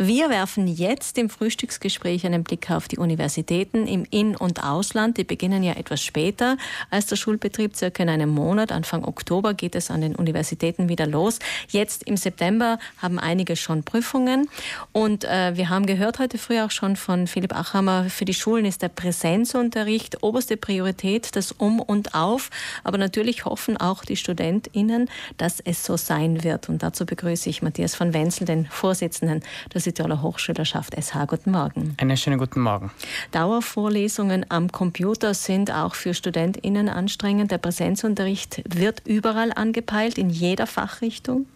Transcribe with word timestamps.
Wir 0.00 0.30
werfen 0.30 0.68
jetzt 0.68 1.18
im 1.18 1.28
Frühstücksgespräch 1.28 2.24
einen 2.24 2.44
Blick 2.44 2.70
auf 2.70 2.86
die 2.86 2.98
Universitäten 2.98 3.88
im 3.88 4.06
In- 4.08 4.36
und 4.36 4.62
Ausland. 4.62 5.16
Die 5.16 5.24
beginnen 5.24 5.64
ja 5.64 5.72
etwas 5.72 6.04
später 6.04 6.56
als 6.88 7.06
der 7.06 7.16
Schulbetrieb. 7.16 7.74
Circa 7.74 8.04
in 8.04 8.08
einem 8.08 8.28
Monat, 8.28 8.70
Anfang 8.70 9.04
Oktober, 9.04 9.54
geht 9.54 9.74
es 9.74 9.90
an 9.90 10.00
den 10.00 10.14
Universitäten 10.14 10.88
wieder 10.88 11.08
los. 11.08 11.40
Jetzt 11.66 12.04
im 12.04 12.16
September 12.16 12.78
haben 12.98 13.18
einige 13.18 13.56
schon 13.56 13.82
Prüfungen. 13.82 14.48
Und 14.92 15.24
äh, 15.24 15.56
wir 15.56 15.68
haben 15.68 15.84
gehört 15.84 16.20
heute 16.20 16.38
früh 16.38 16.60
auch 16.60 16.70
schon 16.70 16.94
von 16.94 17.26
Philipp 17.26 17.52
Achammer, 17.52 18.08
für 18.08 18.24
die 18.24 18.34
Schulen 18.34 18.66
ist 18.66 18.82
der 18.82 18.90
Präsenzunterricht 18.90 20.22
oberste 20.22 20.56
Priorität, 20.56 21.34
das 21.34 21.50
Um 21.50 21.80
und 21.80 22.14
Auf. 22.14 22.50
Aber 22.84 22.98
natürlich 22.98 23.46
hoffen 23.46 23.76
auch 23.76 24.04
die 24.04 24.14
StudentInnen, 24.16 25.10
dass 25.38 25.58
es 25.58 25.84
so 25.84 25.96
sein 25.96 26.44
wird. 26.44 26.68
Und 26.68 26.84
dazu 26.84 27.04
begrüße 27.04 27.50
ich 27.50 27.62
Matthias 27.62 27.96
von 27.96 28.14
Wenzel, 28.14 28.44
den 28.44 28.66
Vorsitzenden 28.66 29.42
des 29.74 29.87
Südtiroler 29.88 30.20
Hochschülerschaft 30.20 30.94
SH. 30.94 31.26
Guten 31.26 31.50
Morgen. 31.50 31.94
Einen 31.98 32.16
schönen 32.18 32.38
guten 32.38 32.60
Morgen. 32.60 32.90
Dauervorlesungen 33.30 34.44
am 34.50 34.70
Computer 34.70 35.32
sind 35.32 35.72
auch 35.72 35.94
für 35.94 36.12
StudentInnen 36.12 36.90
anstrengend. 36.90 37.50
Der 37.50 37.58
Präsenzunterricht 37.58 38.62
wird 38.68 39.02
überall 39.06 39.50
angepeilt, 39.52 40.18
in 40.18 40.28
jeder 40.28 40.66
Fachrichtung. 40.66 41.46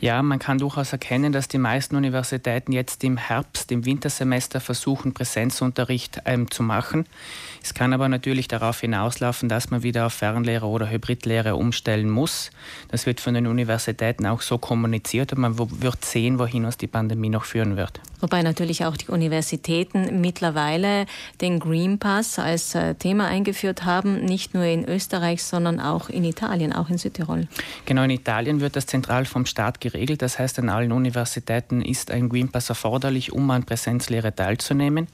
Ja, 0.00 0.22
man 0.22 0.38
kann 0.38 0.58
durchaus 0.58 0.92
erkennen, 0.92 1.32
dass 1.32 1.48
die 1.48 1.58
meisten 1.58 1.96
Universitäten 1.96 2.70
jetzt 2.70 3.02
im 3.02 3.16
Herbst, 3.16 3.72
im 3.72 3.84
Wintersemester 3.84 4.60
versuchen, 4.60 5.12
Präsenzunterricht 5.12 6.22
ähm, 6.24 6.50
zu 6.50 6.62
machen. 6.62 7.06
Es 7.62 7.74
kann 7.74 7.92
aber 7.92 8.08
natürlich 8.08 8.46
darauf 8.46 8.80
hinauslaufen, 8.80 9.48
dass 9.48 9.70
man 9.70 9.82
wieder 9.82 10.06
auf 10.06 10.12
Fernlehre 10.12 10.66
oder 10.66 10.88
Hybridlehre 10.88 11.56
umstellen 11.56 12.08
muss. 12.08 12.50
Das 12.88 13.06
wird 13.06 13.20
von 13.20 13.34
den 13.34 13.48
Universitäten 13.48 14.26
auch 14.26 14.40
so 14.40 14.58
kommuniziert 14.58 15.32
und 15.32 15.40
man 15.40 15.58
wird 15.58 16.04
sehen, 16.04 16.38
wohin 16.38 16.64
uns 16.64 16.76
die 16.76 16.86
Pandemie 16.86 17.28
noch 17.28 17.44
führen 17.44 17.76
wird. 17.76 18.00
Wobei 18.20 18.42
natürlich 18.42 18.84
auch 18.84 18.96
die 18.96 19.08
Universitäten 19.08 20.20
mittlerweile 20.20 21.06
den 21.40 21.58
Green 21.60 21.98
Pass 21.98 22.38
als 22.38 22.74
äh, 22.74 22.94
Thema 22.94 23.26
eingeführt 23.26 23.84
haben, 23.84 24.24
nicht 24.24 24.54
nur 24.54 24.64
in 24.64 24.88
Österreich, 24.88 25.42
sondern 25.42 25.80
auch 25.80 26.08
in 26.08 26.24
Italien, 26.24 26.72
auch 26.72 26.88
in 26.88 26.98
Südtirol. 26.98 27.48
Genau, 27.84 28.02
in 28.02 28.10
Italien 28.10 28.60
wird 28.60 28.76
das 28.76 28.86
zentral 28.86 29.24
vom 29.24 29.46
Staat 29.46 29.80
geregelt. 29.90 30.22
Das 30.22 30.38
heißt, 30.38 30.58
an 30.58 30.68
allen 30.68 30.92
Universitäten 30.92 31.80
ist 31.80 32.10
ein 32.10 32.28
Green 32.28 32.48
Pass 32.48 32.68
erforderlich, 32.68 33.32
um 33.32 33.50
an 33.50 33.64
Präsenzlehre 33.64 34.34
teilzunehmen. 34.34 35.08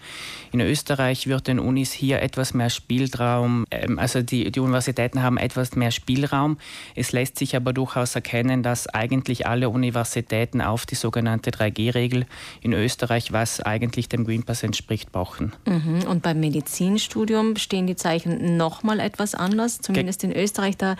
In 0.52 0.60
Österreich 0.60 1.26
wird 1.26 1.46
den 1.46 1.58
Unis 1.58 1.92
hier 1.92 2.20
etwas 2.22 2.54
mehr 2.54 2.70
Spielraum, 2.70 3.66
ähm, 3.70 3.98
also 3.98 4.22
die, 4.22 4.50
die 4.50 4.60
Universitäten 4.60 5.22
haben 5.22 5.38
etwas 5.38 5.76
mehr 5.76 5.90
Spielraum. 5.90 6.58
Es 6.94 7.12
lässt 7.12 7.38
sich 7.38 7.56
aber 7.56 7.72
durchaus 7.72 8.14
erkennen, 8.14 8.62
dass 8.62 8.86
eigentlich 8.86 9.46
alle 9.46 9.68
Universitäten 9.68 10.60
auf 10.60 10.86
die 10.86 10.94
sogenannte 10.94 11.50
3G-Regel 11.50 12.26
in 12.60 12.72
Österreich, 12.72 13.32
was 13.32 13.60
eigentlich 13.60 14.08
dem 14.08 14.24
Green 14.24 14.42
Pass 14.42 14.62
entspricht, 14.62 15.12
brauchen. 15.12 15.52
Mhm. 15.66 16.04
Und 16.08 16.22
beim 16.22 16.40
Medizinstudium 16.40 17.56
stehen 17.56 17.86
die 17.86 17.96
Zeichen 17.96 18.56
nochmal 18.56 19.00
etwas 19.00 19.34
anders, 19.34 19.80
zumindest 19.80 20.20
Ge 20.20 20.30
in 20.30 20.36
Österreich. 20.36 20.76
Da 20.76 20.96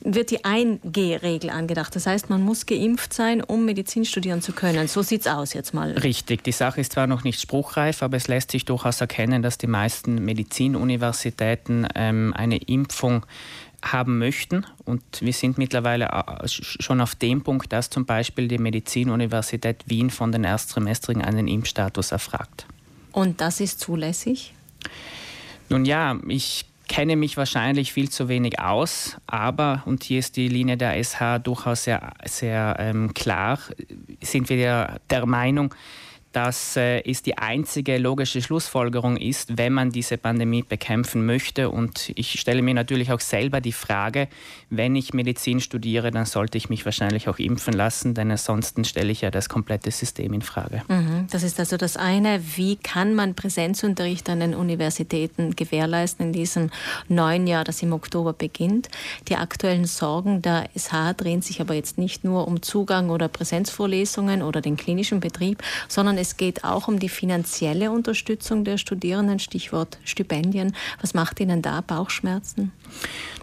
wird 0.00 0.30
die 0.30 0.40
1G-Regel 0.40 1.50
angedacht. 1.50 1.96
Das 1.96 2.06
heißt, 2.06 2.28
man 2.30 2.42
muss 2.42 2.66
geimpft 2.66 3.13
sein, 3.14 3.42
um 3.42 3.64
Medizin 3.64 4.04
studieren 4.04 4.42
zu 4.42 4.52
können. 4.52 4.88
So 4.88 5.02
sieht 5.02 5.22
es 5.22 5.26
aus 5.26 5.54
jetzt 5.54 5.74
mal. 5.74 5.92
Richtig. 5.92 6.44
Die 6.44 6.52
Sache 6.52 6.80
ist 6.80 6.92
zwar 6.92 7.06
noch 7.06 7.24
nicht 7.24 7.40
spruchreif, 7.40 8.02
aber 8.02 8.16
es 8.16 8.28
lässt 8.28 8.50
sich 8.50 8.64
durchaus 8.64 9.00
erkennen, 9.00 9.42
dass 9.42 9.58
die 9.58 9.66
meisten 9.66 10.24
Medizinuniversitäten 10.24 11.86
ähm, 11.94 12.32
eine 12.36 12.58
Impfung 12.58 13.24
haben 13.82 14.18
möchten. 14.18 14.66
Und 14.84 15.02
wir 15.20 15.32
sind 15.32 15.58
mittlerweile 15.58 16.06
äh, 16.06 16.48
schon 16.48 17.00
auf 17.00 17.14
dem 17.14 17.42
Punkt, 17.42 17.72
dass 17.72 17.90
zum 17.90 18.06
Beispiel 18.06 18.48
die 18.48 18.58
Medizinuniversität 18.58 19.84
Wien 19.86 20.10
von 20.10 20.32
den 20.32 20.44
Erstsemestrigen 20.44 21.22
einen 21.22 21.48
Impfstatus 21.48 22.12
erfragt. 22.12 22.66
Und 23.12 23.40
das 23.40 23.60
ist 23.60 23.80
zulässig? 23.80 24.54
Nun 25.68 25.84
ja, 25.84 26.18
ich 26.28 26.66
kenne 26.88 27.16
mich 27.16 27.36
wahrscheinlich 27.36 27.92
viel 27.92 28.10
zu 28.10 28.28
wenig 28.28 28.60
aus, 28.60 29.16
aber, 29.26 29.82
und 29.86 30.04
hier 30.04 30.18
ist 30.18 30.36
die 30.36 30.48
Linie 30.48 30.76
der 30.76 31.02
SH 31.02 31.38
durchaus 31.42 31.84
sehr, 31.84 32.12
sehr 32.24 32.76
ähm, 32.78 33.14
klar, 33.14 33.58
sind 34.22 34.48
wir 34.48 34.56
der, 34.56 35.00
der 35.10 35.26
Meinung, 35.26 35.74
dass 36.34 36.76
äh, 36.76 37.00
es 37.08 37.22
die 37.22 37.38
einzige 37.38 37.96
logische 37.98 38.42
Schlussfolgerung 38.42 39.16
ist, 39.16 39.56
wenn 39.56 39.72
man 39.72 39.90
diese 39.90 40.18
Pandemie 40.18 40.62
bekämpfen 40.62 41.24
möchte. 41.24 41.70
Und 41.70 42.12
ich 42.16 42.40
stelle 42.40 42.60
mir 42.60 42.74
natürlich 42.74 43.12
auch 43.12 43.20
selber 43.20 43.60
die 43.60 43.72
Frage, 43.72 44.28
wenn 44.68 44.96
ich 44.96 45.14
Medizin 45.14 45.60
studiere, 45.60 46.10
dann 46.10 46.26
sollte 46.26 46.58
ich 46.58 46.68
mich 46.68 46.84
wahrscheinlich 46.84 47.28
auch 47.28 47.38
impfen 47.38 47.74
lassen, 47.74 48.14
denn 48.14 48.30
ansonsten 48.30 48.84
stelle 48.84 49.12
ich 49.12 49.20
ja 49.20 49.30
das 49.30 49.48
komplette 49.48 49.90
System 49.90 50.32
in 50.32 50.42
Frage. 50.42 50.82
Mhm, 50.88 51.28
das 51.30 51.44
ist 51.44 51.60
also 51.60 51.76
das 51.76 51.96
eine. 51.96 52.40
Wie 52.56 52.76
kann 52.76 53.14
man 53.14 53.34
Präsenzunterricht 53.34 54.28
an 54.28 54.40
den 54.40 54.54
Universitäten 54.54 55.54
gewährleisten 55.54 56.26
in 56.26 56.32
diesem 56.32 56.70
neuen 57.08 57.46
Jahr, 57.46 57.62
das 57.62 57.80
im 57.82 57.92
Oktober 57.92 58.32
beginnt? 58.32 58.88
Die 59.28 59.36
aktuellen 59.36 59.84
Sorgen 59.84 60.42
der 60.42 60.68
SH 60.76 61.14
drehen 61.16 61.42
sich 61.42 61.60
aber 61.60 61.74
jetzt 61.74 61.96
nicht 61.96 62.24
nur 62.24 62.48
um 62.48 62.60
Zugang 62.62 63.10
oder 63.10 63.28
Präsenzvorlesungen 63.28 64.42
oder 64.42 64.60
den 64.60 64.76
klinischen 64.76 65.20
Betrieb, 65.20 65.62
sondern 65.88 66.18
es 66.18 66.23
geht 66.36 66.64
auch 66.64 66.88
um 66.88 66.98
die 66.98 67.08
finanzielle 67.08 67.90
Unterstützung 67.90 68.64
der 68.64 68.78
Studierenden, 68.78 69.38
Stichwort 69.38 69.98
Stipendien. 70.04 70.74
Was 71.00 71.14
macht 71.14 71.40
Ihnen 71.40 71.62
da 71.62 71.80
Bauchschmerzen? 71.80 72.72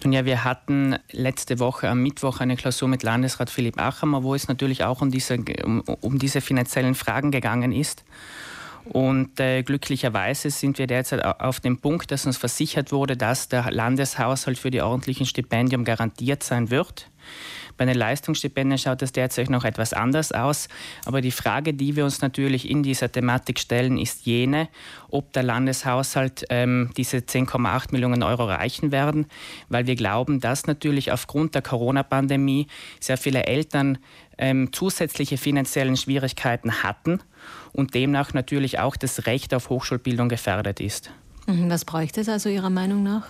Nun 0.04 0.14
ja, 0.14 0.26
wir 0.26 0.44
hatten 0.44 0.98
letzte 1.12 1.60
Woche 1.60 1.88
am 1.90 2.02
Mittwoch 2.02 2.40
eine 2.40 2.56
Klausur 2.56 2.88
mit 2.88 3.04
Landesrat 3.04 3.50
Philipp 3.50 3.80
Achammer, 3.80 4.24
wo 4.24 4.36
es 4.36 4.48
natürlich 4.48 4.84
auch 4.84 5.02
um 5.02 5.12
diese, 5.12 5.38
um, 5.64 5.82
um 5.82 6.20
diese 6.20 6.42
finanziellen 6.42 6.96
Fragen 6.96 7.32
gegangen 7.32 7.72
ist. 7.72 8.04
Und 8.86 9.40
äh, 9.40 9.62
glücklicherweise 9.64 10.50
sind 10.50 10.80
wir 10.80 10.88
derzeit 10.88 11.24
auf 11.24 11.60
dem 11.60 11.78
Punkt, 11.80 12.12
dass 12.12 12.26
uns 12.26 12.38
versichert 12.38 12.92
wurde, 12.92 13.16
dass 13.16 13.48
der 13.48 13.72
Landeshaushalt 13.72 14.58
für 14.58 14.72
die 14.72 14.82
ordentlichen 14.82 15.26
Stipendien 15.26 15.84
garantiert 15.84 16.44
sein 16.44 16.72
wird. 16.72 17.11
Bei 17.78 17.86
den 17.86 17.96
Leistungsstipendien 17.96 18.78
schaut 18.78 19.02
es 19.02 19.12
derzeit 19.12 19.50
noch 19.50 19.64
etwas 19.64 19.94
anders 19.94 20.32
aus. 20.32 20.68
Aber 21.06 21.22
die 21.22 21.32
Frage, 21.32 21.74
die 21.74 21.96
wir 21.96 22.06
uns 22.06 22.22
natürlich 22.22 22.70
in 22.70 22.84
dieser 22.84 23.12
Thematik 23.12 23.60
stellen, 23.60 23.98
ist 23.98 24.26
jene, 24.26 24.68
ob 25.10 25.34
der 25.34 25.44
Landeshaushalt 25.44 26.46
ähm, 26.50 26.92
diese 26.98 27.18
10,8 27.18 27.92
Millionen 27.92 28.24
Euro 28.24 28.46
reichen 28.46 28.92
werden, 28.92 29.26
weil 29.70 29.88
wir 29.88 29.96
glauben, 29.96 30.40
dass 30.40 30.68
natürlich 30.68 31.12
aufgrund 31.12 31.56
der 31.56 31.62
Corona-Pandemie 31.62 32.68
sehr 33.00 33.18
viele 33.18 33.46
Eltern 33.46 33.98
ähm, 34.38 34.74
zusätzliche 34.74 35.38
finanziellen 35.38 35.98
Schwierigkeiten 35.98 36.84
hatten 36.84 37.20
und 37.74 37.94
demnach 37.94 38.34
natürlich 38.34 38.80
auch 38.80 38.96
das 38.96 39.26
Recht 39.26 39.54
auf 39.54 39.70
Hochschulbildung 39.70 40.30
gefährdet 40.30 40.80
ist. 40.80 41.12
Mhm, 41.48 41.70
was 41.70 41.86
bräuchte 41.86 42.22
es 42.22 42.30
also 42.30 42.50
Ihrer 42.50 42.70
Meinung 42.70 43.04
nach? 43.04 43.28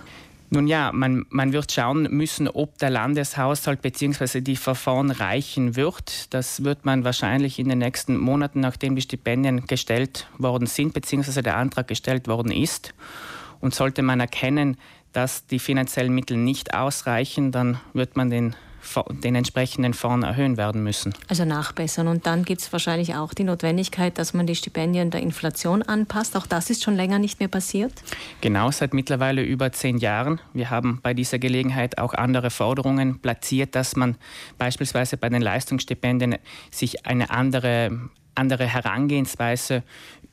Nun 0.54 0.66
ja, 0.66 0.92
man, 0.92 1.24
man 1.30 1.54
wird 1.54 1.72
schauen 1.72 2.02
müssen, 2.10 2.46
ob 2.46 2.76
der 2.76 2.90
Landeshaushalt 2.90 3.80
bzw. 3.80 4.42
die 4.42 4.56
Verfahren 4.56 5.10
reichen 5.10 5.76
wird. 5.76 6.34
Das 6.34 6.62
wird 6.62 6.84
man 6.84 7.04
wahrscheinlich 7.04 7.58
in 7.58 7.70
den 7.70 7.78
nächsten 7.78 8.18
Monaten, 8.18 8.60
nachdem 8.60 8.94
die 8.94 9.00
Stipendien 9.00 9.64
gestellt 9.66 10.28
worden 10.36 10.66
sind 10.66 10.92
bzw. 10.92 11.40
der 11.40 11.56
Antrag 11.56 11.88
gestellt 11.88 12.28
worden 12.28 12.52
ist. 12.52 12.92
Und 13.60 13.74
sollte 13.74 14.02
man 14.02 14.20
erkennen, 14.20 14.76
dass 15.14 15.46
die 15.46 15.58
finanziellen 15.58 16.14
Mittel 16.14 16.36
nicht 16.36 16.74
ausreichen, 16.74 17.50
dann 17.50 17.80
wird 17.94 18.18
man 18.18 18.28
den 18.28 18.54
den 19.22 19.34
entsprechenden 19.34 19.94
Fonds 19.94 20.26
erhöhen 20.26 20.56
werden 20.56 20.82
müssen. 20.82 21.14
Also 21.28 21.44
nachbessern. 21.44 22.08
Und 22.08 22.26
dann 22.26 22.44
gibt 22.44 22.60
es 22.60 22.72
wahrscheinlich 22.72 23.14
auch 23.14 23.34
die 23.34 23.44
Notwendigkeit, 23.44 24.18
dass 24.18 24.34
man 24.34 24.46
die 24.46 24.54
Stipendien 24.54 25.10
der 25.10 25.20
Inflation 25.20 25.82
anpasst. 25.82 26.36
Auch 26.36 26.46
das 26.46 26.70
ist 26.70 26.82
schon 26.82 26.96
länger 26.96 27.18
nicht 27.18 27.40
mehr 27.40 27.48
passiert? 27.48 27.92
Genau, 28.40 28.70
seit 28.70 28.94
mittlerweile 28.94 29.42
über 29.42 29.72
zehn 29.72 29.98
Jahren. 29.98 30.40
Wir 30.52 30.70
haben 30.70 31.00
bei 31.02 31.14
dieser 31.14 31.38
Gelegenheit 31.38 31.98
auch 31.98 32.14
andere 32.14 32.50
Forderungen 32.50 33.20
platziert, 33.20 33.74
dass 33.74 33.96
man 33.96 34.16
beispielsweise 34.58 35.16
bei 35.16 35.28
den 35.28 35.42
Leistungsstipendien 35.42 36.36
sich 36.70 37.06
eine 37.06 37.30
andere 37.30 38.10
andere 38.34 38.66
Herangehensweise 38.66 39.82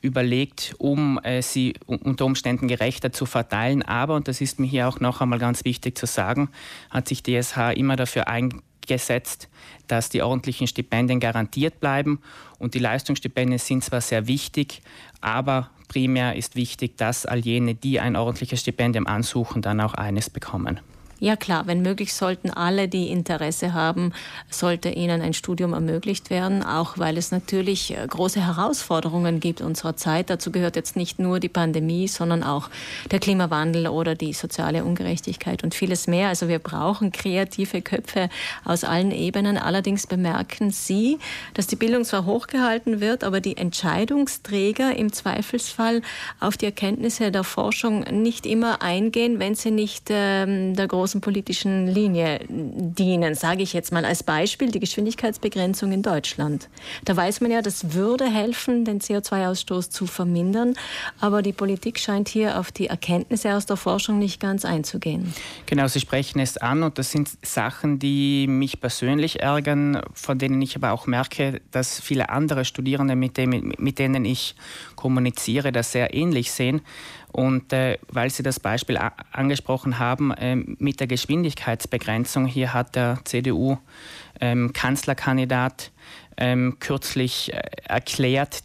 überlegt, 0.00 0.74
um 0.78 1.18
äh, 1.22 1.42
sie 1.42 1.74
unter 1.86 2.24
Umständen 2.24 2.68
gerechter 2.68 3.12
zu 3.12 3.26
verteilen. 3.26 3.82
Aber, 3.82 4.14
und 4.14 4.28
das 4.28 4.40
ist 4.40 4.58
mir 4.58 4.66
hier 4.66 4.88
auch 4.88 5.00
noch 5.00 5.20
einmal 5.20 5.38
ganz 5.38 5.64
wichtig 5.64 5.98
zu 5.98 6.06
sagen, 6.06 6.48
hat 6.90 7.08
sich 7.08 7.22
DSH 7.22 7.74
immer 7.74 7.96
dafür 7.96 8.28
eingesetzt, 8.28 9.48
dass 9.88 10.08
die 10.08 10.22
ordentlichen 10.22 10.66
Stipendien 10.66 11.20
garantiert 11.20 11.80
bleiben. 11.80 12.20
Und 12.58 12.74
die 12.74 12.78
Leistungsstipendien 12.78 13.58
sind 13.58 13.84
zwar 13.84 14.00
sehr 14.00 14.26
wichtig, 14.26 14.82
aber 15.20 15.70
primär 15.88 16.36
ist 16.36 16.56
wichtig, 16.56 16.96
dass 16.96 17.26
all 17.26 17.40
jene, 17.40 17.74
die 17.74 18.00
ein 18.00 18.16
ordentliches 18.16 18.60
Stipendium 18.60 19.06
ansuchen, 19.06 19.60
dann 19.60 19.80
auch 19.80 19.94
eines 19.94 20.30
bekommen. 20.30 20.80
Ja 21.22 21.36
klar, 21.36 21.66
wenn 21.66 21.82
möglich 21.82 22.14
sollten 22.14 22.48
alle, 22.48 22.88
die 22.88 23.10
Interesse 23.10 23.74
haben, 23.74 24.14
sollte 24.48 24.88
ihnen 24.88 25.20
ein 25.20 25.34
Studium 25.34 25.74
ermöglicht 25.74 26.30
werden, 26.30 26.62
auch 26.62 26.96
weil 26.96 27.18
es 27.18 27.30
natürlich 27.30 27.94
äh, 27.94 28.06
große 28.08 28.44
Herausforderungen 28.44 29.38
gibt 29.38 29.60
unserer 29.60 29.96
Zeit. 29.96 30.30
Dazu 30.30 30.50
gehört 30.50 30.76
jetzt 30.76 30.96
nicht 30.96 31.18
nur 31.18 31.38
die 31.38 31.50
Pandemie, 31.50 32.08
sondern 32.08 32.42
auch 32.42 32.70
der 33.10 33.18
Klimawandel 33.18 33.88
oder 33.88 34.14
die 34.14 34.32
soziale 34.32 34.82
Ungerechtigkeit 34.82 35.62
und 35.62 35.74
vieles 35.74 36.06
mehr. 36.06 36.28
Also 36.28 36.48
wir 36.48 36.58
brauchen 36.58 37.12
kreative 37.12 37.82
Köpfe 37.82 38.30
aus 38.64 38.82
allen 38.82 39.10
Ebenen. 39.10 39.58
Allerdings 39.58 40.06
bemerken 40.06 40.70
Sie, 40.70 41.18
dass 41.52 41.66
die 41.66 41.76
Bildung 41.76 42.06
zwar 42.06 42.24
hochgehalten 42.24 43.00
wird, 43.02 43.24
aber 43.24 43.42
die 43.42 43.58
Entscheidungsträger 43.58 44.96
im 44.96 45.12
Zweifelsfall 45.12 46.00
auf 46.40 46.56
die 46.56 46.64
Erkenntnisse 46.64 47.30
der 47.30 47.44
Forschung 47.44 48.04
nicht 48.04 48.46
immer 48.46 48.80
eingehen, 48.80 49.38
wenn 49.38 49.54
sie 49.54 49.70
nicht 49.70 50.06
ähm, 50.08 50.74
der 50.74 50.88
großen 50.88 51.09
großen 51.10 51.20
politischen 51.20 51.88
Linie 51.88 52.38
dienen. 52.48 53.34
Sage 53.34 53.62
ich 53.62 53.72
jetzt 53.72 53.90
mal 53.90 54.04
als 54.04 54.22
Beispiel 54.22 54.70
die 54.70 54.78
Geschwindigkeitsbegrenzung 54.78 55.90
in 55.90 56.02
Deutschland. 56.02 56.68
Da 57.04 57.16
weiß 57.16 57.40
man 57.40 57.50
ja, 57.50 57.62
das 57.62 57.94
würde 57.94 58.30
helfen, 58.30 58.84
den 58.84 59.00
CO2-Ausstoß 59.00 59.90
zu 59.90 60.06
vermindern. 60.06 60.74
Aber 61.18 61.42
die 61.42 61.52
Politik 61.52 61.98
scheint 61.98 62.28
hier 62.28 62.60
auf 62.60 62.70
die 62.70 62.86
Erkenntnisse 62.86 63.56
aus 63.56 63.66
der 63.66 63.76
Forschung 63.76 64.20
nicht 64.20 64.40
ganz 64.40 64.64
einzugehen. 64.64 65.34
Genau, 65.66 65.88
Sie 65.88 65.98
sprechen 65.98 66.38
es 66.38 66.56
an 66.56 66.84
und 66.84 66.96
das 66.96 67.10
sind 67.10 67.28
Sachen, 67.44 67.98
die 67.98 68.46
mich 68.46 68.80
persönlich 68.80 69.40
ärgern, 69.40 70.00
von 70.14 70.38
denen 70.38 70.62
ich 70.62 70.76
aber 70.76 70.92
auch 70.92 71.08
merke, 71.08 71.60
dass 71.72 71.98
viele 71.98 72.28
andere 72.28 72.64
Studierende, 72.64 73.16
mit, 73.16 73.36
mit 73.80 73.98
denen 73.98 74.24
ich 74.24 74.54
kommuniziere, 74.94 75.72
das 75.72 75.90
sehr 75.90 76.14
ähnlich 76.14 76.52
sehen. 76.52 76.82
Und 77.32 77.72
äh, 77.72 77.96
weil 78.08 78.28
Sie 78.30 78.42
das 78.42 78.60
Beispiel 78.60 78.98
angesprochen 79.32 79.98
haben 79.98 80.30
äh, 80.32 80.56
mit 80.56 81.00
der 81.00 81.06
Geschwindigkeitsbegrenzung, 81.06 82.44
hier 82.46 82.74
hat 82.74 82.96
der 82.96 83.20
CDU-Kanzlerkandidat 83.24 85.90
ähm, 86.36 86.40
ähm, 86.40 86.76
kürzlich 86.80 87.52
äh, 87.52 87.62
erklärt, 87.84 88.64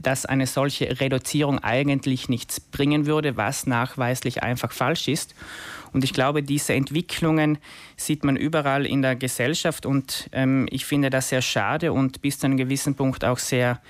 dass 0.00 0.24
eine 0.24 0.46
solche 0.46 1.00
Reduzierung 1.00 1.58
eigentlich 1.58 2.28
nichts 2.28 2.60
bringen 2.60 3.06
würde, 3.06 3.36
was 3.36 3.66
nachweislich 3.66 4.42
einfach 4.42 4.72
falsch 4.72 5.08
ist. 5.08 5.34
Und 5.92 6.04
ich 6.04 6.12
glaube, 6.12 6.42
diese 6.42 6.74
Entwicklungen 6.74 7.58
sieht 7.96 8.22
man 8.22 8.36
überall 8.36 8.86
in 8.86 9.02
der 9.02 9.16
Gesellschaft 9.16 9.86
und 9.86 10.28
ähm, 10.32 10.68
ich 10.70 10.84
finde 10.84 11.10
das 11.10 11.30
sehr 11.30 11.42
schade 11.42 11.92
und 11.92 12.22
bis 12.22 12.38
zu 12.38 12.46
einem 12.46 12.56
gewissen 12.56 12.94
Punkt 12.94 13.24
auch 13.24 13.38
sehr 13.38 13.80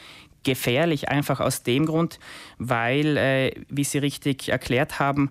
gefährlich, 0.43 1.09
einfach 1.09 1.41
aus 1.41 1.63
dem 1.63 1.87
Grund, 1.87 2.19
weil, 2.59 3.17
äh, 3.17 3.53
wie 3.69 3.85
Sie 3.85 3.99
richtig 3.99 4.49
erklärt 4.49 4.99
haben, 4.99 5.31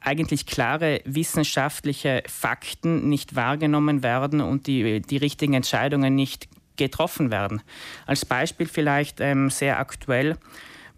eigentlich 0.00 0.46
klare 0.46 1.00
wissenschaftliche 1.04 2.22
Fakten 2.26 3.08
nicht 3.08 3.36
wahrgenommen 3.36 4.02
werden 4.02 4.40
und 4.40 4.66
die, 4.66 5.00
die 5.00 5.16
richtigen 5.16 5.54
Entscheidungen 5.54 6.14
nicht 6.14 6.48
getroffen 6.76 7.30
werden. 7.30 7.62
Als 8.06 8.24
Beispiel 8.24 8.66
vielleicht 8.66 9.20
ähm, 9.20 9.50
sehr 9.50 9.78
aktuell. 9.78 10.36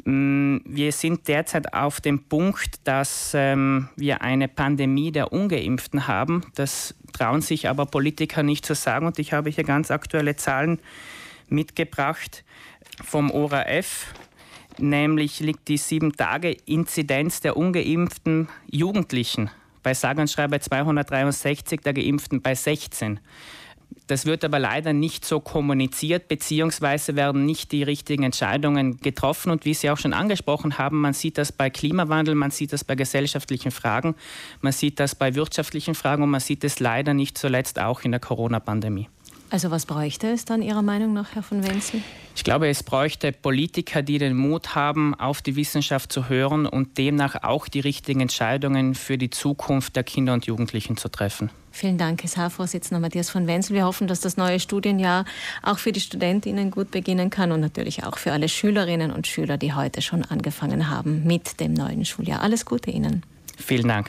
Mm, 0.05 0.59
wir 0.65 0.93
sind 0.93 1.29
derzeit 1.29 1.75
auf 1.75 2.01
dem 2.01 2.25
Punkt, 2.25 2.87
dass 2.87 3.33
ähm, 3.35 3.89
wir 3.97 4.23
eine 4.23 4.49
Pandemie 4.49 5.13
der 5.13 5.33
Ungeimpften 5.33 6.07
haben. 6.07 6.45
Das 6.55 6.95
trauen 7.13 7.41
sich 7.41 7.69
aber 7.69 7.87
Politiker 7.87 8.43
nicht 8.43 8.65
zu 8.65 8.75
sagen. 8.75 9.07
Und 9.07 9.19
ich 9.19 9.33
habe 9.33 9.51
hier 9.51 9.65
ganz 9.65 9.91
aktuelle 9.91 10.37
Zahlen 10.37 10.81
mitgebracht 11.50 12.44
vom 13.05 13.31
ORF. 13.31 14.14
Nämlich 14.79 15.41
liegt 15.41 15.69
die 15.69 15.79
7-Tage-Inzidenz 15.79 17.41
der 17.41 17.56
ungeimpften 17.56 18.49
Jugendlichen 18.70 19.50
bei 19.82 19.94
sage 19.94 20.20
und 20.20 20.31
schreibe 20.31 20.61
263, 20.61 21.81
der 21.81 21.94
Geimpften 21.94 22.43
bei 22.43 22.55
16. 22.55 23.20
Das 24.06 24.26
wird 24.26 24.44
aber 24.44 24.58
leider 24.58 24.93
nicht 24.93 25.25
so 25.25 25.41
kommuniziert, 25.41 26.29
beziehungsweise 26.29 27.14
werden 27.14 27.47
nicht 27.47 27.70
die 27.70 27.82
richtigen 27.82 28.25
Entscheidungen 28.25 28.99
getroffen. 28.99 29.50
Und 29.50 29.64
wie 29.64 29.75
Sie 29.75 29.88
auch 29.91 29.99
schon 29.99 30.12
angesprochen 30.12 30.79
haben, 30.79 31.00
man 31.00 31.12
sieht 31.12 31.38
das 31.38 31.52
bei 31.52 31.70
Klimawandel, 31.70 32.35
man 32.35 32.50
sieht 32.50 32.73
das 32.73 32.82
bei 32.82 32.97
gesellschaftlichen 32.97 33.70
Fragen, 33.70 34.17
man 34.61 34.73
sieht 34.73 34.99
das 34.99 35.14
bei 35.14 35.35
wirtschaftlichen 35.35 35.94
Fragen 35.94 36.25
und 36.25 36.31
man 36.31 36.41
sieht 36.41 36.64
es 36.64 36.81
leider 36.81 37.14
nicht 37.14 37.38
zuletzt 37.38 37.79
auch 37.79 38.02
in 38.02 38.11
der 38.11 38.20
Corona-Pandemie. 38.20 39.08
Also 39.50 39.73
was 39.73 39.85
bräuchte 39.85 40.29
es 40.29 40.44
dann 40.44 40.62
Ihrer 40.62 40.82
Meinung 40.82 41.12
nach, 41.12 41.35
Herr 41.35 41.43
von 41.43 41.67
Wenzel? 41.67 42.00
Ich 42.37 42.44
glaube, 42.44 42.69
es 42.69 42.85
bräuchte 42.85 43.32
Politiker, 43.32 44.00
die 44.00 44.19
den 44.19 44.37
Mut 44.37 44.76
haben, 44.76 45.14
auf 45.17 45.43
die 45.43 45.56
Wissenschaft 45.56 46.12
zu 46.12 46.29
hören 46.29 46.67
und 46.67 46.97
demnach 46.97 47.43
auch 47.43 47.67
die 47.67 47.81
richtigen 47.81 48.20
Entscheidungen 48.20 48.94
für 48.94 49.19
die 49.19 49.29
Zukunft 49.29 49.97
der 49.97 50.05
Kinder 50.05 50.35
und 50.35 50.47
Jugendlichen 50.47 50.97
zu 50.97 51.08
treffen. 51.08 51.50
Vielen 51.73 51.99
Dank, 51.99 52.23
SH-Vorsitzender 52.23 53.00
Matthias 53.00 53.29
von 53.29 53.49
Wenzel. 53.49 53.75
Wir 53.75 53.85
hoffen, 53.85 54.06
dass 54.06 54.20
das 54.20 54.37
neue 54.37 54.61
Studienjahr 54.61 55.25
auch 55.62 55.79
für 55.79 55.93
die 55.93 56.00
Studentinnen 56.00 56.70
gut 56.70 56.93
beginnen 56.93 57.31
kann 57.31 57.50
und 57.50 57.61
natürlich 57.61 58.05
auch 58.05 58.19
für 58.19 58.32
alle 58.32 58.49
Schülerinnen 58.49 59.11
und 59.11 59.26
Schüler, 59.26 59.58
die 59.58 59.75
heute 59.75 60.00
schon 60.00 60.25
angefangen 60.25 60.88
haben 60.88 61.25
mit 61.25 61.58
dem 61.58 61.75
neuen 61.75 62.05
Schuljahr. 62.05 62.41
Alles 62.41 62.64
Gute 62.64 62.91
Ihnen. 62.91 63.25
Vielen 63.56 63.88
Dank. 63.88 64.08